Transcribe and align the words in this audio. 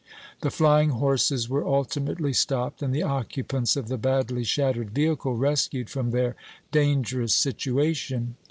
The 0.41 0.49
flying 0.49 0.89
horses 0.89 1.47
were 1.47 1.63
ultimately 1.63 2.33
stopped 2.33 2.81
and 2.81 2.91
the 2.91 3.03
occupants 3.03 3.75
of 3.75 3.87
the 3.87 3.99
badly 3.99 4.43
shattered 4.43 4.89
vehicle 4.89 5.35
rescued 5.37 5.91
from 5.91 6.09
their 6.09 6.35
dangerous 6.71 7.35
situation. 7.35 8.33